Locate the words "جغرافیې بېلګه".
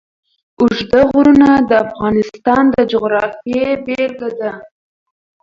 2.91-4.29